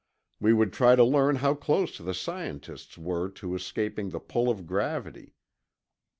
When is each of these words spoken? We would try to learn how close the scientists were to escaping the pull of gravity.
We 0.39 0.51
would 0.51 0.73
try 0.73 0.95
to 0.95 1.03
learn 1.03 1.35
how 1.35 1.53
close 1.53 1.99
the 1.99 2.15
scientists 2.15 2.97
were 2.97 3.29
to 3.33 3.53
escaping 3.53 4.09
the 4.09 4.19
pull 4.19 4.49
of 4.49 4.65
gravity. 4.65 5.35